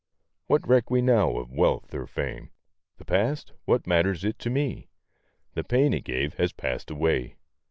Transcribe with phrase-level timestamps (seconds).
[0.47, 2.49] What reck we now of wealth or fame?
[2.97, 4.89] The past what matters it to me?
[5.53, 7.35] The pain it gave has passed away.